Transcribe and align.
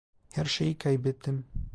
Her 0.33 0.45
şeyi 0.45 0.77
kaybettim. 0.77 1.45